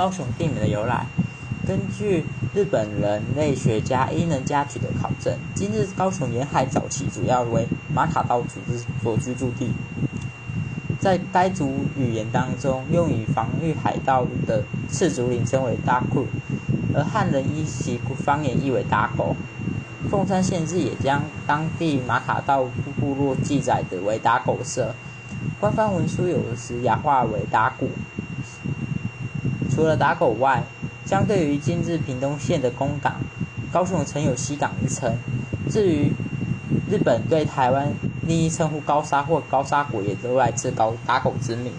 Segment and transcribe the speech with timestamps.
[0.00, 1.04] 高雄地名的由来。
[1.68, 9.70] 根据日本人类学家伊能家矩的考证，今日高雄沿海早期主要为马卡道族之所居住地。
[10.98, 16.24] 在该族语言当中，用以防御海盗的赤足岭称为“大库”，
[16.96, 19.36] 而汉人依其方言译为“打狗”。
[20.10, 22.64] 凤山县志也将当地马卡道
[22.98, 24.94] 部落记载的为“打狗社”，
[25.60, 27.90] 官方文书有时雅化为“打鼓”。
[29.80, 30.62] 除了打狗外，
[31.06, 33.14] 相对于今日屏东县的公港，
[33.72, 35.10] 高雄曾有西港之称。
[35.70, 36.12] 至于
[36.90, 37.90] 日本对台湾
[38.26, 41.72] 另一称呼高沙或高沙国，也都来自高打狗之名。